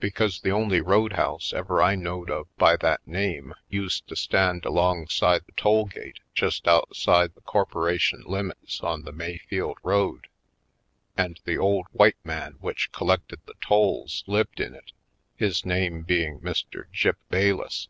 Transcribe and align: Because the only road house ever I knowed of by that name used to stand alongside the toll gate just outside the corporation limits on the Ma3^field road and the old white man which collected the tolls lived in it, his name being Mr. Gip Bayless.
Because 0.00 0.40
the 0.40 0.50
only 0.50 0.80
road 0.80 1.12
house 1.12 1.52
ever 1.52 1.80
I 1.80 1.94
knowed 1.94 2.30
of 2.30 2.48
by 2.56 2.76
that 2.78 3.06
name 3.06 3.54
used 3.68 4.08
to 4.08 4.16
stand 4.16 4.64
alongside 4.64 5.46
the 5.46 5.52
toll 5.52 5.84
gate 5.84 6.18
just 6.34 6.66
outside 6.66 7.32
the 7.36 7.42
corporation 7.42 8.24
limits 8.26 8.80
on 8.80 9.02
the 9.04 9.12
Ma3^field 9.12 9.76
road 9.84 10.26
and 11.16 11.38
the 11.44 11.58
old 11.58 11.86
white 11.92 12.16
man 12.24 12.54
which 12.60 12.90
collected 12.90 13.38
the 13.46 13.54
tolls 13.60 14.24
lived 14.26 14.58
in 14.58 14.74
it, 14.74 14.90
his 15.36 15.64
name 15.64 16.02
being 16.02 16.40
Mr. 16.40 16.86
Gip 16.92 17.16
Bayless. 17.30 17.86